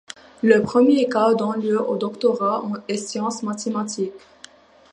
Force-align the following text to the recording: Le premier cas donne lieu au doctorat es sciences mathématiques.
Le 0.41 0.63
premier 0.63 1.07
cas 1.07 1.35
donne 1.35 1.61
lieu 1.61 1.79
au 1.79 1.95
doctorat 1.95 2.63
es 2.87 2.97
sciences 2.97 3.43
mathématiques. 3.43 4.11